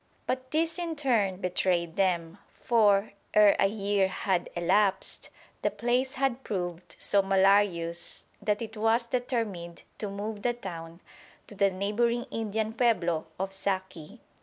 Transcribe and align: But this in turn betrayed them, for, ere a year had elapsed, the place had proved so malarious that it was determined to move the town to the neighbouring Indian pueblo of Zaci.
But 0.25 0.49
this 0.49 0.79
in 0.79 0.95
turn 0.95 1.37
betrayed 1.41 1.95
them, 1.95 2.39
for, 2.55 3.11
ere 3.35 3.55
a 3.59 3.67
year 3.67 4.07
had 4.07 4.49
elapsed, 4.55 5.29
the 5.61 5.69
place 5.69 6.13
had 6.13 6.43
proved 6.43 6.95
so 6.97 7.21
malarious 7.21 8.25
that 8.41 8.63
it 8.63 8.75
was 8.75 9.05
determined 9.05 9.83
to 9.99 10.09
move 10.09 10.41
the 10.41 10.53
town 10.53 11.01
to 11.45 11.53
the 11.53 11.69
neighbouring 11.69 12.25
Indian 12.31 12.73
pueblo 12.73 13.27
of 13.39 13.51
Zaci. 13.51 14.19